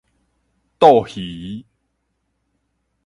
[0.79, 1.63] 蠹魚